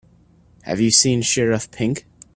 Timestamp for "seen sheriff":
0.89-1.69